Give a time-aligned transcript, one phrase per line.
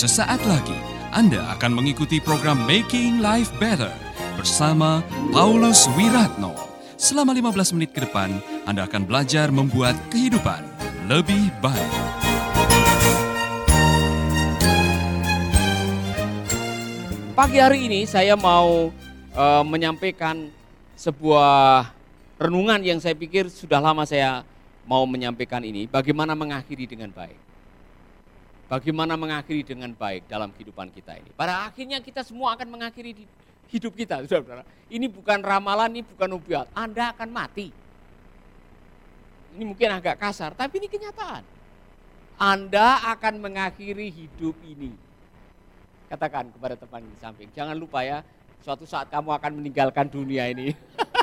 [0.00, 0.80] Sesaat lagi
[1.12, 3.92] Anda akan mengikuti program Making Life Better
[4.32, 6.56] bersama Paulus Wiratno.
[6.96, 10.64] Selama 15 menit ke depan, Anda akan belajar membuat kehidupan
[11.04, 11.92] lebih baik.
[17.36, 18.88] Pagi hari ini saya mau
[19.36, 20.48] uh, menyampaikan
[20.96, 21.92] sebuah
[22.40, 24.48] renungan yang saya pikir sudah lama saya
[24.88, 25.84] mau menyampaikan ini.
[25.84, 27.49] Bagaimana mengakhiri dengan baik.
[28.70, 31.34] Bagaimana mengakhiri dengan baik dalam kehidupan kita ini.
[31.34, 33.26] Pada akhirnya kita semua akan mengakhiri
[33.66, 34.62] hidup kita, saudara-saudara.
[34.86, 36.70] Ini bukan ramalan, ini bukan ubiat.
[36.70, 37.74] Anda akan mati.
[39.58, 41.42] Ini mungkin agak kasar, tapi ini kenyataan.
[42.38, 44.94] Anda akan mengakhiri hidup ini
[46.10, 48.26] Katakan kepada teman di samping, jangan lupa ya,
[48.66, 50.74] suatu saat kamu akan meninggalkan dunia ini.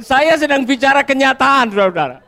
[0.00, 2.24] Saya sedang bicara kenyataan, saudara-saudara.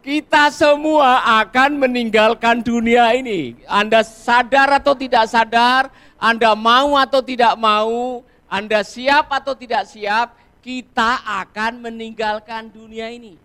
[0.00, 3.60] Kita semua akan meninggalkan dunia ini.
[3.68, 10.32] Anda sadar atau tidak sadar, Anda mau atau tidak mau, Anda siap atau tidak siap,
[10.64, 13.36] kita akan meninggalkan dunia ini.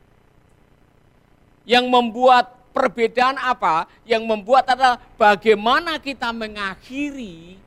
[1.68, 3.92] Yang membuat perbedaan apa?
[4.08, 7.60] Yang membuat adalah bagaimana kita mengakhiri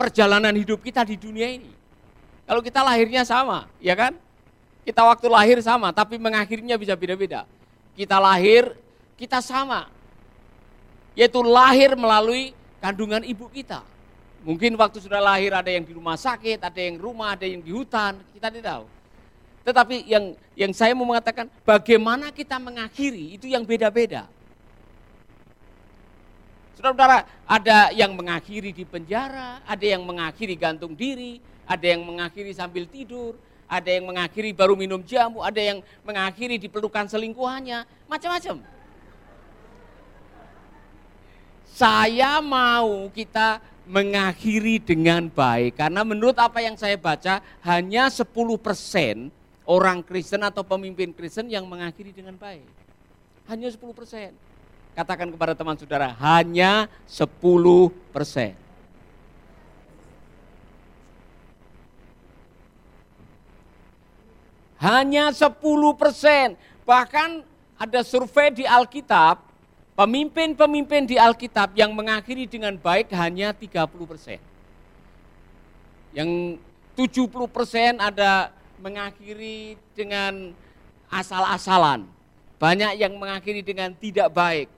[0.00, 1.72] perjalanan hidup kita di dunia ini.
[2.48, 4.16] Kalau kita lahirnya sama, ya kan?
[4.82, 7.46] Kita waktu lahir sama, tapi mengakhirinya bisa beda-beda.
[7.94, 8.74] Kita lahir,
[9.14, 9.86] kita sama.
[11.14, 12.50] Yaitu lahir melalui
[12.82, 13.86] kandungan ibu kita.
[14.42, 17.70] Mungkin waktu sudah lahir ada yang di rumah sakit, ada yang rumah, ada yang di
[17.70, 18.84] hutan, kita tidak tahu.
[19.62, 24.26] Tetapi yang yang saya mau mengatakan bagaimana kita mengakhiri itu yang beda-beda.
[26.74, 32.90] Saudara-saudara, ada yang mengakhiri di penjara, ada yang mengakhiri gantung diri, ada yang mengakhiri sambil
[32.90, 33.38] tidur,
[33.72, 38.60] ada yang mengakhiri baru minum jamu, ada yang mengakhiri di pelukan selingkuhannya, macam-macam.
[41.72, 48.28] Saya mau kita mengakhiri dengan baik karena menurut apa yang saya baca hanya 10%
[49.64, 52.68] orang Kristen atau pemimpin Kristen yang mengakhiri dengan baik.
[53.48, 54.36] Hanya 10%.
[54.92, 58.61] Katakan kepada teman saudara, hanya 10%.
[64.82, 65.62] Hanya 10%.
[66.82, 67.30] Bahkan
[67.78, 69.52] ada survei di Alkitab
[69.92, 74.40] Pemimpin-pemimpin di Alkitab yang mengakhiri dengan baik hanya 30 persen.
[76.16, 76.58] Yang
[76.96, 78.50] 70 persen ada
[78.80, 80.56] mengakhiri dengan
[81.12, 82.08] asal-asalan.
[82.56, 84.72] Banyak yang mengakhiri dengan tidak baik.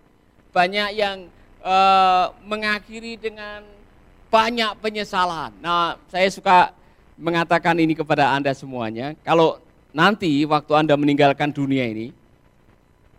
[0.51, 1.31] Banyak yang
[1.63, 3.63] uh, mengakhiri dengan
[4.35, 5.55] banyak penyesalan.
[5.63, 6.75] Nah, saya suka
[7.15, 9.15] mengatakan ini kepada Anda semuanya.
[9.23, 9.63] Kalau
[9.95, 12.11] nanti waktu Anda meninggalkan dunia ini,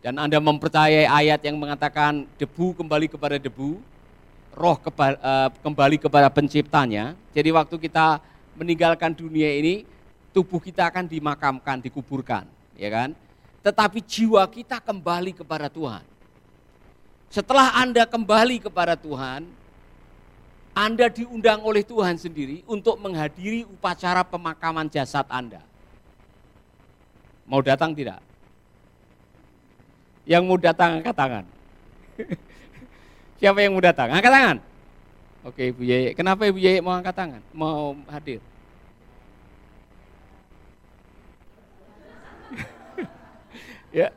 [0.03, 3.79] dan Anda mempercayai ayat yang mengatakan debu kembali kepada debu,
[4.53, 7.17] roh keba, uh, kembali kepada penciptanya.
[7.33, 8.21] Jadi waktu kita
[8.53, 9.87] meninggalkan dunia ini,
[10.29, 12.45] tubuh kita akan dimakamkan, dikuburkan,
[12.77, 13.09] ya kan?
[13.65, 16.05] Tetapi jiwa kita kembali kepada Tuhan.
[17.33, 19.47] Setelah Anda kembali kepada Tuhan,
[20.75, 25.63] Anda diundang oleh Tuhan sendiri untuk menghadiri upacara pemakaman jasad Anda.
[27.45, 28.17] Mau datang tidak?
[30.25, 31.45] Yang mau datang angkat tangan.
[33.39, 34.09] Siapa yang mau datang?
[34.09, 34.57] Angkat tangan.
[35.45, 36.17] Oke Ibu Yeye.
[36.17, 37.41] Kenapa Ibu Yeye mau angkat tangan?
[37.53, 38.41] Mau hadir?
[43.93, 44.09] ya.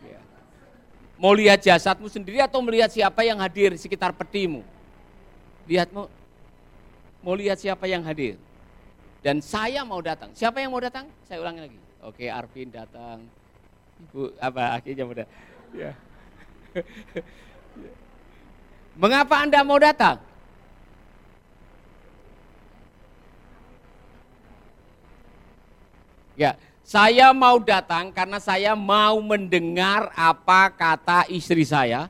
[0.00, 0.20] ya.
[1.20, 4.64] Mau lihat jasadmu sendiri atau melihat siapa yang hadir di sekitar petimu?
[5.68, 6.08] Lihatmu,
[7.20, 8.40] mau lihat siapa yang hadir.
[9.18, 10.30] Dan saya mau datang.
[10.30, 11.10] Siapa yang mau datang?
[11.26, 11.78] Saya ulangi lagi.
[12.06, 13.26] Oke, Arvin datang.
[13.98, 15.24] Ibu apa akhirnya muda.
[15.74, 15.92] Ya.
[19.02, 20.22] Mengapa Anda mau datang?
[26.38, 26.54] Ya,
[26.86, 32.06] saya mau datang karena saya mau mendengar apa kata istri saya,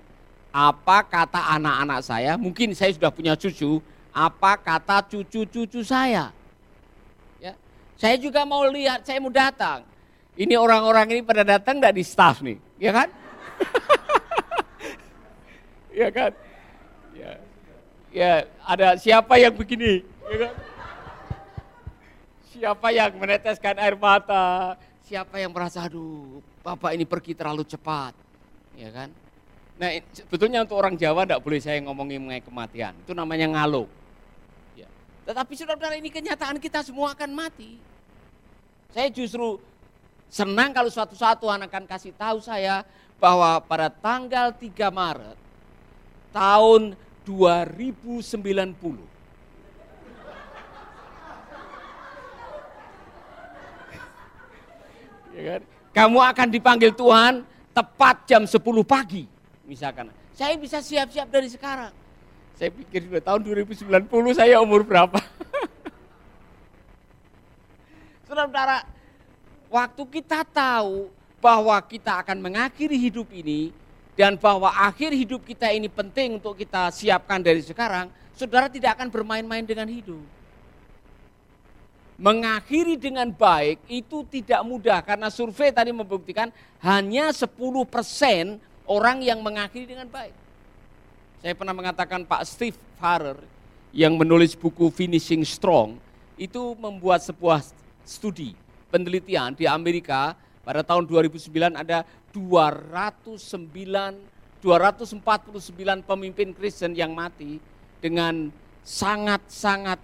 [0.53, 2.37] apa kata anak-anak saya.
[2.37, 3.81] Mungkin saya sudah punya cucu,
[4.13, 6.37] apa kata cucu-cucu saya.
[7.99, 9.83] Ya, saya juga mau lihat, saya mau datang
[10.39, 13.09] ini orang-orang ini pada datang nggak di staff nih, ya kan?
[16.07, 16.31] ya kan?
[17.11, 17.31] Ya,
[18.15, 20.55] ya ada siapa yang begini, ya kan?
[22.55, 24.79] Siapa yang meneteskan air mata?
[25.03, 28.15] Siapa yang merasa, aduh, bapak ini pergi terlalu cepat,
[28.79, 29.11] ya kan?
[29.75, 32.95] Nah, sebetulnya untuk orang Jawa tidak boleh saya ngomongin mengenai kematian.
[33.03, 33.91] Itu namanya ngaluh.
[35.29, 37.77] Tetapi saudara-saudara ini kenyataan kita semua akan mati.
[38.89, 39.61] Saya justru
[40.33, 42.81] senang kalau suatu saat Tuhan akan kasih tahu saya
[43.21, 45.37] bahwa pada tanggal 3 Maret
[46.33, 46.97] tahun
[47.29, 48.25] 2090
[55.37, 55.63] ya kan?
[55.93, 57.45] Kamu akan dipanggil Tuhan
[57.77, 59.29] tepat jam 10 pagi
[59.69, 60.09] misalkan.
[60.33, 62.08] Saya bisa siap-siap dari sekarang.
[62.59, 63.87] Saya pikir sudah tahun 2090
[64.35, 65.15] saya umur berapa.
[68.27, 68.83] Saudara-saudara,
[69.71, 71.07] waktu kita tahu
[71.39, 73.71] bahwa kita akan mengakhiri hidup ini
[74.19, 79.07] dan bahwa akhir hidup kita ini penting untuk kita siapkan dari sekarang, saudara tidak akan
[79.07, 80.19] bermain-main dengan hidup.
[82.19, 86.51] Mengakhiri dengan baik itu tidak mudah karena survei tadi membuktikan
[86.83, 87.55] hanya 10%
[88.91, 90.48] orang yang mengakhiri dengan baik.
[91.39, 93.39] Saya pernah mengatakan Pak Steve Farrer
[93.95, 95.95] yang menulis buku Finishing Strong
[96.35, 97.63] itu membuat sebuah
[98.03, 98.59] studi
[98.91, 100.35] penelitian di Amerika
[100.67, 102.03] pada tahun 2009 ada
[102.35, 103.39] 209
[104.59, 105.23] 249
[106.03, 107.63] pemimpin Kristen yang mati
[108.03, 108.51] dengan
[108.83, 110.03] sangat-sangat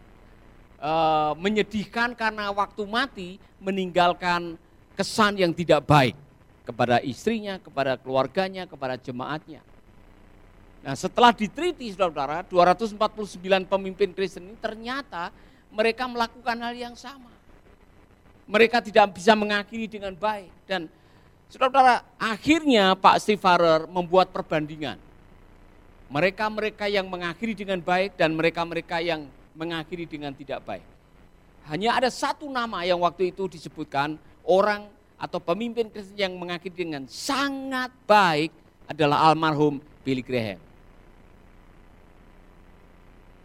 [0.78, 4.54] uh, menyedihkan karena waktu mati meninggalkan
[4.94, 6.14] kesan yang tidak baik
[6.62, 9.73] kepada istrinya, kepada keluarganya, kepada jemaatnya.
[10.84, 15.32] Nah setelah diteliti saudara-saudara, 249 pemimpin Kristen ini ternyata
[15.72, 17.32] mereka melakukan hal yang sama.
[18.44, 20.52] Mereka tidak bisa mengakhiri dengan baik.
[20.68, 20.92] Dan
[21.48, 25.00] saudara-saudara, akhirnya Pak Steve Farrer membuat perbandingan.
[26.12, 29.24] Mereka-mereka yang mengakhiri dengan baik dan mereka-mereka yang
[29.56, 30.84] mengakhiri dengan tidak baik.
[31.64, 34.84] Hanya ada satu nama yang waktu itu disebutkan orang
[35.16, 38.52] atau pemimpin Kristen yang mengakhiri dengan sangat baik
[38.84, 40.73] adalah almarhum Billy Graham.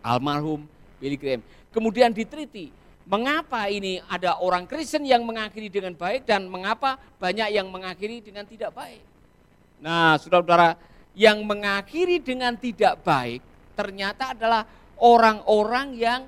[0.04, 0.66] Almarhum
[1.00, 1.42] Billy Graham.
[1.69, 2.74] Kemudian diteliti,
[3.06, 8.46] mengapa ini ada orang Kristen yang mengakhiri dengan baik dan mengapa banyak yang mengakhiri dengan
[8.46, 9.01] tidak baik.
[9.80, 10.75] Nah, saudara-saudara,
[11.16, 13.42] yang mengakhiri dengan tidak baik
[13.74, 14.68] ternyata adalah
[15.00, 16.22] orang-orang yang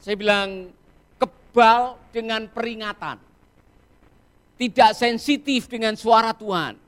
[0.00, 0.72] saya bilang
[1.20, 3.20] kebal dengan peringatan.
[4.56, 6.85] Tidak sensitif dengan suara Tuhan.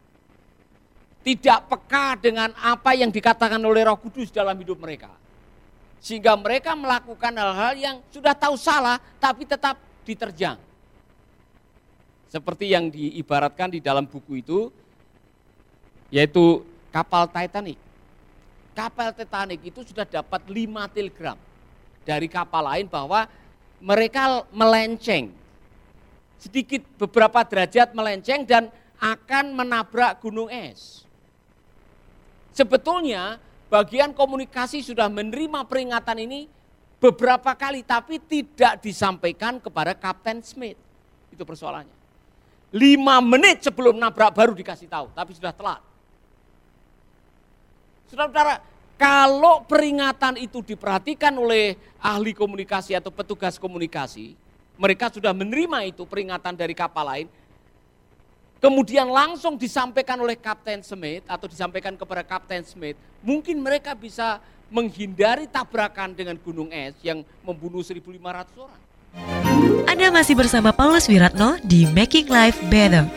[1.22, 5.12] Tidak peka dengan apa yang dikatakan oleh Roh Kudus dalam hidup mereka.
[5.98, 9.76] Sehingga mereka melakukan hal-hal yang sudah tahu salah tapi tetap
[10.06, 10.56] diterjang.
[12.30, 14.70] Seperti yang diibaratkan di dalam buku itu
[16.08, 17.88] yaitu kapal Titanic
[18.78, 21.34] kapal Titanic itu sudah dapat 5 telegram
[22.06, 23.26] dari kapal lain bahwa
[23.82, 25.34] mereka melenceng.
[26.38, 28.70] Sedikit beberapa derajat melenceng dan
[29.02, 31.02] akan menabrak gunung es.
[32.58, 33.38] Sebetulnya
[33.70, 36.50] bagian komunikasi sudah menerima peringatan ini
[36.98, 40.74] beberapa kali tapi tidak disampaikan kepada Kapten Smith.
[41.30, 41.94] Itu persoalannya.
[42.74, 45.78] Lima menit sebelum nabrak baru dikasih tahu, tapi sudah telat.
[48.10, 48.58] Saudara-saudara,
[48.98, 54.34] kalau peringatan itu diperhatikan oleh ahli komunikasi atau petugas komunikasi,
[54.74, 57.30] mereka sudah menerima itu peringatan dari kapal lain,
[58.58, 65.48] kemudian langsung disampaikan oleh Kapten Smith atau disampaikan kepada Kapten Smith, mungkin mereka bisa menghindari
[65.48, 68.04] tabrakan dengan gunung es yang membunuh 1.500
[68.60, 68.80] orang.
[69.88, 73.08] Anda masih bersama Paulus Wiratno di Making Life Better.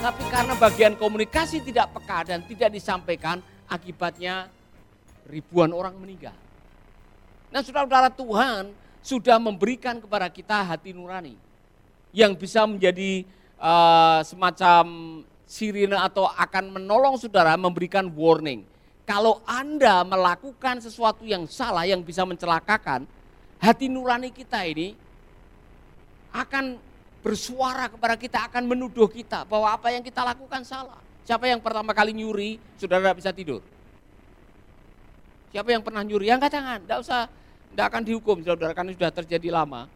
[0.00, 4.48] Tapi karena bagian komunikasi tidak peka dan tidak disampaikan, akibatnya
[5.28, 6.34] ribuan orang meninggal.
[7.52, 8.72] Nah saudara-saudara Tuhan
[9.04, 11.49] sudah memberikan kepada kita hati nurani
[12.10, 13.24] yang bisa menjadi
[13.58, 14.84] uh, semacam
[15.50, 18.62] sirine atau akan menolong saudara memberikan warning.
[19.02, 23.02] Kalau Anda melakukan sesuatu yang salah yang bisa mencelakakan,
[23.58, 24.94] hati nurani kita ini
[26.30, 26.78] akan
[27.20, 31.02] bersuara kepada kita akan menuduh kita bahwa apa yang kita lakukan salah.
[31.26, 33.60] Siapa yang pertama kali nyuri, saudara bisa tidur.
[35.50, 36.30] Siapa yang pernah nyuri?
[36.30, 37.26] Ya angkat tangan, tidak usah,
[37.74, 39.90] tidak akan dihukum saudara karena sudah terjadi lama.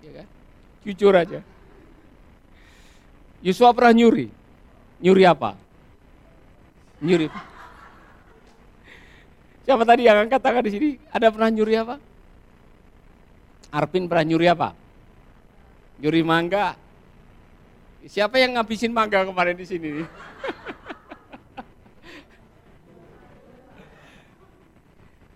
[0.00, 0.26] Ya kan?
[0.88, 1.40] Jujur aja.
[3.44, 4.32] Yusuf pernah nyuri.
[5.04, 5.52] Nyuri apa?
[7.04, 7.28] Nyuri.
[9.68, 10.96] Siapa tadi yang angkat tangan di sini?
[11.12, 12.00] Ada pernah nyuri apa?
[13.68, 14.72] Arpin pernah nyuri apa?
[16.00, 16.72] Nyuri mangga.
[18.08, 20.00] Siapa yang ngabisin mangga kemarin di sini?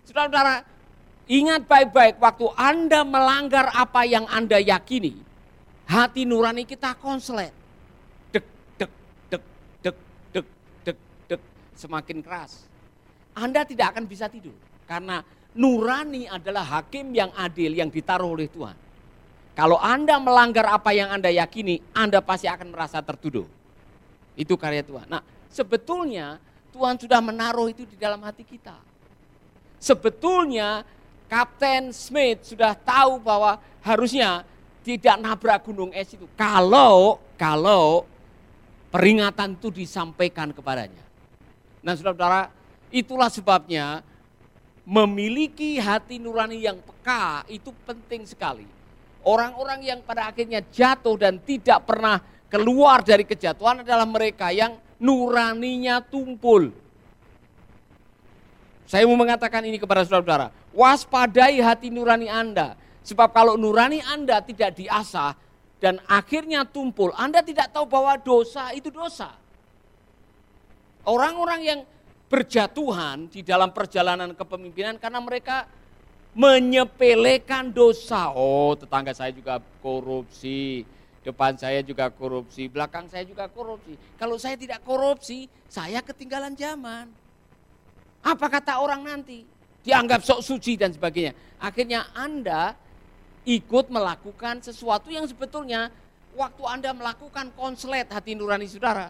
[0.09, 0.65] Saudara-saudara,
[1.29, 5.13] ingat baik-baik waktu Anda melanggar apa yang Anda yakini,
[5.85, 7.58] hati nurani kita konslet.
[11.79, 12.67] Semakin keras.
[13.31, 14.55] Anda tidak akan bisa tidur.
[14.83, 15.23] Karena
[15.55, 18.75] nurani adalah hakim yang adil yang ditaruh oleh Tuhan.
[19.55, 23.47] Kalau Anda melanggar apa yang Anda yakini, Anda pasti akan merasa tertuduh.
[24.35, 25.07] Itu karya Tuhan.
[25.07, 26.39] Nah, sebetulnya
[26.71, 28.75] Tuhan sudah menaruh itu di dalam hati kita.
[29.79, 30.83] Sebetulnya
[31.27, 34.47] Kapten Smith sudah tahu bahwa harusnya
[34.81, 36.25] tidak nabrak gunung es itu.
[36.39, 38.07] Kalau kalau
[38.89, 41.08] peringatan itu disampaikan kepadanya.
[41.79, 42.51] Nah, saudara-saudara,
[42.91, 44.03] itulah sebabnya
[44.83, 48.79] memiliki hati nurani yang peka itu penting sekali
[49.23, 55.99] Orang-orang yang pada akhirnya jatuh dan tidak pernah keluar dari kejatuhan adalah mereka yang nuraninya
[55.99, 56.71] tumpul.
[58.87, 62.79] Saya mau mengatakan ini kepada saudara-saudara, waspadai hati nurani Anda.
[63.03, 65.35] Sebab kalau nurani Anda tidak diasah
[65.83, 69.35] dan akhirnya tumpul, Anda tidak tahu bahwa dosa itu dosa.
[71.09, 71.79] Orang-orang yang
[72.29, 75.65] berjatuhan di dalam perjalanan kepemimpinan karena mereka
[76.37, 78.29] menyepelekan dosa.
[78.29, 80.85] Oh, tetangga saya juga korupsi,
[81.25, 83.97] depan saya juga korupsi, belakang saya juga korupsi.
[84.21, 87.09] Kalau saya tidak korupsi, saya ketinggalan zaman.
[88.21, 89.41] Apa kata orang nanti?
[89.81, 91.33] Dianggap sok suci dan sebagainya.
[91.57, 92.77] Akhirnya Anda
[93.49, 95.89] ikut melakukan sesuatu yang sebetulnya
[96.37, 99.09] waktu Anda melakukan konslet hati nurani saudara.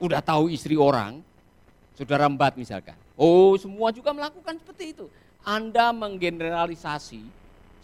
[0.00, 1.20] Udah tahu istri orang,
[1.92, 2.96] saudara embat misalkan.
[3.20, 5.06] Oh semua juga melakukan seperti itu.
[5.44, 7.20] Anda menggeneralisasi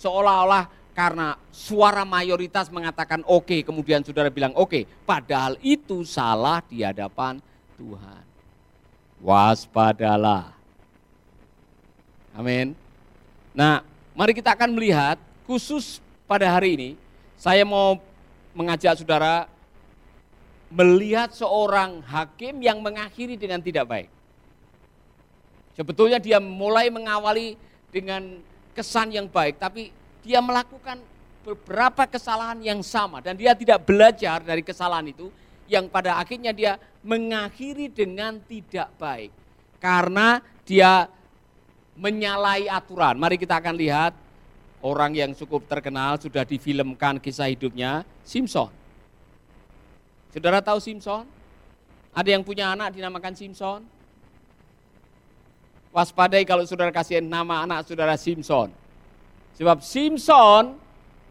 [0.00, 6.64] seolah-olah karena suara mayoritas mengatakan oke, okay, kemudian saudara bilang oke, okay, padahal itu salah
[6.64, 7.36] di hadapan
[7.76, 8.24] Tuhan.
[9.20, 10.56] Waspadalah.
[12.32, 12.72] Amin.
[13.52, 13.84] Nah,
[14.16, 16.90] mari kita akan melihat khusus pada hari ini,
[17.36, 18.00] saya mau
[18.56, 19.48] mengajak saudara
[20.70, 24.08] melihat seorang hakim yang mengakhiri dengan tidak baik.
[25.76, 27.54] Sebetulnya dia mulai mengawali
[27.92, 28.40] dengan
[28.72, 29.92] kesan yang baik, tapi
[30.24, 30.98] dia melakukan
[31.46, 35.30] beberapa kesalahan yang sama dan dia tidak belajar dari kesalahan itu
[35.70, 36.74] yang pada akhirnya dia
[37.06, 39.30] mengakhiri dengan tidak baik
[39.78, 41.06] karena dia
[41.94, 43.14] menyalahi aturan.
[43.14, 44.12] Mari kita akan lihat
[44.82, 48.85] orang yang cukup terkenal sudah difilmkan kisah hidupnya, Simpson.
[50.36, 51.24] Saudara tahu Simpson?
[52.12, 53.96] Ada yang punya anak dinamakan Simpson?
[55.96, 58.68] waspadai kalau saudara kasih nama anak saudara Simpson.
[59.56, 60.76] Sebab Simpson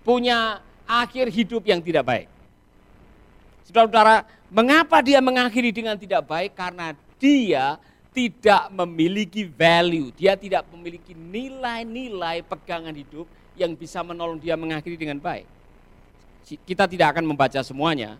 [0.01, 0.57] punya
[0.89, 2.27] akhir hidup yang tidak baik.
[3.69, 6.57] Saudara-saudara, mengapa dia mengakhiri dengan tidak baik?
[6.57, 7.77] Karena dia
[8.09, 15.21] tidak memiliki value, dia tidak memiliki nilai-nilai pegangan hidup yang bisa menolong dia mengakhiri dengan
[15.21, 15.45] baik.
[16.65, 18.17] Kita tidak akan membaca semuanya,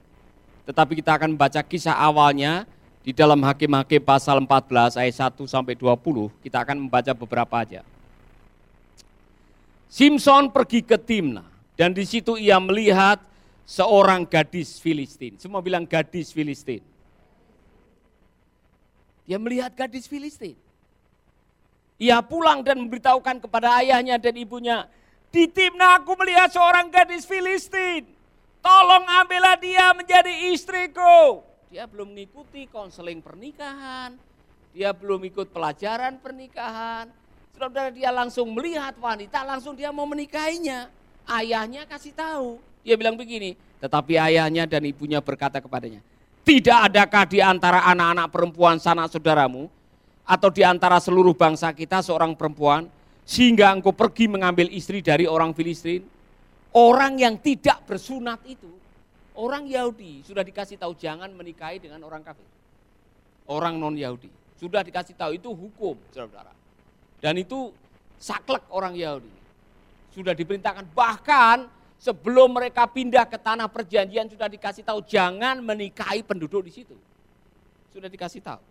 [0.66, 2.66] tetapi kita akan membaca kisah awalnya
[3.06, 7.86] di dalam Hakim-Hakim pasal 14 ayat 1 sampai 20, kita akan membaca beberapa aja.
[9.86, 11.46] Simpson pergi ke Timna
[11.78, 13.22] dan di situ ia melihat
[13.70, 15.38] seorang gadis Filistin.
[15.38, 16.82] Semua bilang gadis Filistin.
[19.30, 20.58] Dia melihat gadis Filistin.
[22.02, 24.90] Ia pulang dan memberitahukan kepada ayahnya dan ibunya,
[25.30, 28.15] di Timna aku melihat seorang gadis Filistin.
[28.66, 31.46] Tolong ambillah dia menjadi istriku.
[31.70, 34.18] Dia belum mengikuti konseling pernikahan,
[34.74, 37.06] dia belum ikut pelajaran pernikahan.
[37.54, 40.90] Saudara dia langsung melihat wanita, langsung dia mau menikahinya.
[41.30, 42.58] Ayahnya kasih tahu.
[42.82, 46.02] Dia bilang begini, tetapi ayahnya dan ibunya berkata kepadanya,
[46.42, 49.70] tidak adakah di antara anak-anak perempuan sanak saudaramu
[50.26, 52.90] atau di antara seluruh bangsa kita seorang perempuan
[53.30, 56.15] sehingga engkau pergi mengambil istri dari orang Filistin?
[56.75, 58.67] Orang yang tidak bersunat itu
[59.36, 62.48] Orang Yahudi sudah dikasih tahu jangan menikahi dengan orang kafir.
[63.51, 64.32] Orang non Yahudi.
[64.55, 66.55] Sudah dikasih tahu itu hukum, saudara-saudara.
[67.20, 67.75] Dan itu
[68.15, 69.36] saklek orang Yahudi.
[70.15, 71.67] Sudah diperintahkan bahkan
[72.00, 76.96] sebelum mereka pindah ke tanah perjanjian sudah dikasih tahu jangan menikahi penduduk di situ.
[77.91, 78.63] Sudah dikasih tahu.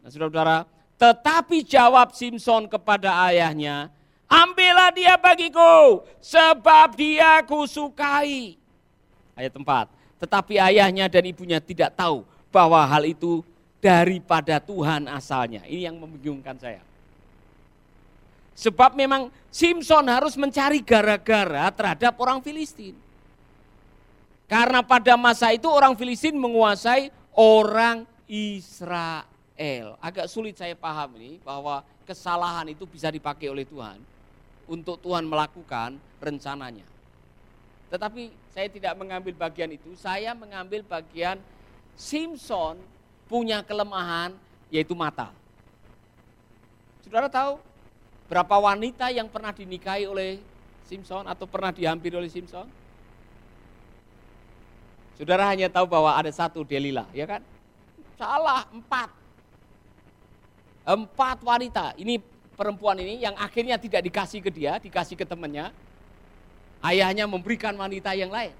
[0.00, 0.64] Nah, saudara-saudara,
[0.96, 3.92] tetapi jawab Simpson kepada ayahnya,
[4.28, 8.60] ambillah dia bagiku, sebab dia kusukai
[9.38, 9.64] ayat 4.
[10.18, 13.46] Tetapi ayahnya dan ibunya tidak tahu bahwa hal itu
[13.78, 15.62] daripada Tuhan asalnya.
[15.64, 16.82] Ini yang membingungkan saya.
[18.58, 22.98] Sebab memang Simpson harus mencari gara-gara terhadap orang Filistin.
[24.50, 29.94] Karena pada masa itu orang Filistin menguasai orang Israel.
[30.02, 34.02] Agak sulit saya paham ini bahwa kesalahan itu bisa dipakai oleh Tuhan
[34.68, 36.84] untuk Tuhan melakukan rencananya.
[37.88, 41.40] Tetapi saya tidak mengambil bagian itu, saya mengambil bagian
[41.96, 42.76] Simpson
[43.26, 44.36] punya kelemahan
[44.68, 45.32] yaitu mata.
[47.00, 47.56] Saudara tahu
[48.28, 50.36] berapa wanita yang pernah dinikahi oleh
[50.84, 52.68] Simpson atau pernah dihampiri oleh Simpson?
[55.16, 57.42] Saudara hanya tahu bahwa ada satu Delila, ya kan?
[58.14, 59.10] Salah, empat.
[60.86, 61.98] Empat wanita.
[61.98, 62.22] Ini
[62.58, 65.70] perempuan ini yang akhirnya tidak dikasih ke dia, dikasih ke temannya.
[66.82, 68.50] Ayahnya memberikan wanita yang lain.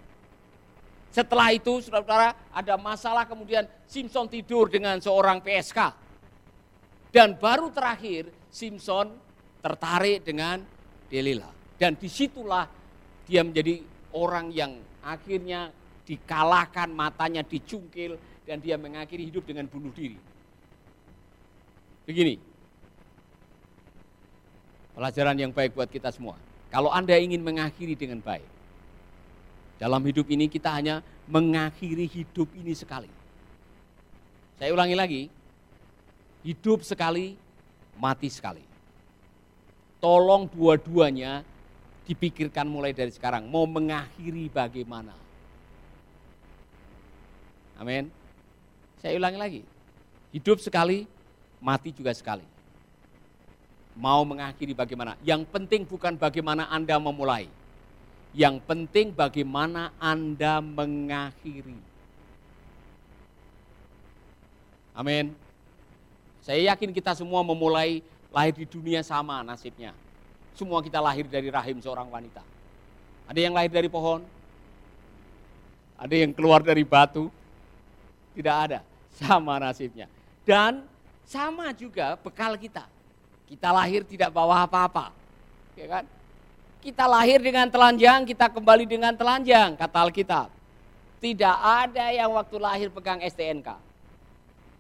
[1.11, 5.79] Setelah itu, saudara-saudara, ada masalah kemudian Simpson tidur dengan seorang PSK.
[7.11, 9.11] Dan baru terakhir, Simpson
[9.59, 10.63] tertarik dengan
[11.11, 11.51] Delila.
[11.75, 12.67] Dan di situlah
[13.27, 13.83] dia menjadi
[14.15, 15.73] orang yang akhirnya
[16.05, 20.17] dikalahkan, matanya dicungkil, dan dia mengakhiri hidup dengan bunuh diri.
[22.09, 22.41] Begini,
[24.99, 26.35] pelajaran yang baik buat kita semua.
[26.75, 28.43] Kalau Anda ingin mengakhiri dengan baik,
[29.79, 33.07] dalam hidup ini kita hanya mengakhiri hidup ini sekali.
[34.59, 35.23] Saya ulangi lagi,
[36.43, 37.39] hidup sekali,
[37.95, 38.67] mati sekali.
[40.03, 41.47] Tolong dua-duanya
[42.03, 45.15] dipikirkan mulai dari sekarang, mau mengakhiri bagaimana.
[47.79, 48.11] Amin.
[48.99, 49.63] Saya ulangi lagi,
[50.35, 51.07] hidup sekali,
[51.63, 52.58] mati juga sekali.
[53.99, 55.19] Mau mengakhiri bagaimana?
[55.27, 57.51] Yang penting bukan bagaimana Anda memulai,
[58.31, 61.75] yang penting bagaimana Anda mengakhiri.
[64.95, 65.35] Amin.
[66.47, 68.01] Saya yakin kita semua memulai
[68.31, 69.91] lahir di dunia sama nasibnya.
[70.55, 72.43] Semua kita lahir dari rahim seorang wanita.
[73.27, 74.23] Ada yang lahir dari pohon,
[75.99, 77.31] ada yang keluar dari batu,
[78.39, 78.81] tidak ada.
[79.19, 80.07] Sama nasibnya.
[80.47, 80.87] Dan
[81.27, 82.87] sama juga bekal kita.
[83.49, 85.09] Kita lahir tidak bawa apa-apa.
[85.73, 86.05] Ya kan?
[86.85, 90.49] Kita lahir dengan telanjang, kita kembali dengan telanjang, kata Alkitab.
[91.19, 93.75] Tidak ada yang waktu lahir pegang STNK.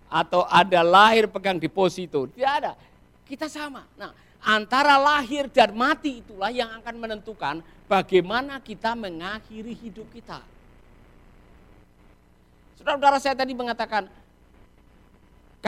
[0.07, 2.31] Atau ada lahir pegang deposito.
[2.31, 2.78] Tidak ada.
[3.26, 3.83] Kita sama.
[3.98, 10.44] Nah, antara lahir dan mati itulah yang akan menentukan bagaimana kita mengakhiri hidup kita.
[12.78, 14.07] Saudara-saudara saya tadi mengatakan,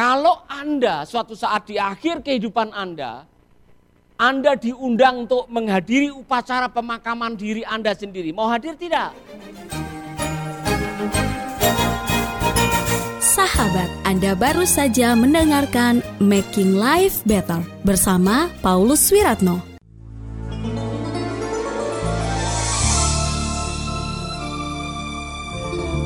[0.01, 3.29] kalau Anda suatu saat di akhir kehidupan Anda,
[4.17, 8.33] anda diundang untuk menghadiri upacara pemakaman diri Anda sendiri.
[8.33, 9.13] Mau hadir tidak?
[13.21, 19.70] Sahabat, Anda baru saja mendengarkan Making Life Better bersama Paulus Wiratno.